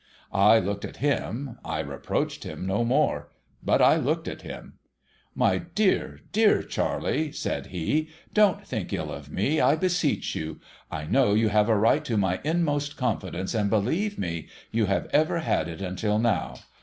I 0.33 0.57
looked 0.57 0.83
at 0.83 0.97
him. 0.97 1.59
I 1.63 1.77
reproached 1.81 2.43
him 2.43 2.65
no 2.65 2.83
more. 2.83 3.27
But 3.61 3.83
I 3.83 3.97
looked 3.97 4.27
at 4.27 4.41
him.' 4.41 4.79
My 5.45 5.59
dear, 5.59 6.21
dear 6.31 6.63
Charley,' 6.63 7.31
said 7.31 7.67
he,' 7.67 8.09
don't 8.33 8.65
think 8.65 8.91
ill 8.93 9.11
of 9.13 9.29
me, 9.29 9.59
I 9.61 9.75
beseech 9.75 10.33
you! 10.33 10.59
I 10.89 11.05
know 11.05 11.35
you 11.35 11.49
have 11.49 11.69
a 11.69 11.77
right 11.77 12.03
to 12.05 12.17
my 12.17 12.41
utmost 12.43 12.97
confidence, 12.97 13.53
and, 13.53 13.69
believe 13.69 14.17
me, 14.17 14.47
you 14.71 14.87
have 14.87 15.05
ever 15.13 15.37
had 15.41 15.67
it 15.67 15.83
until 15.83 16.17
now. 16.17 16.55